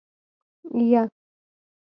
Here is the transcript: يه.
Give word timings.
يه. 0.91 1.03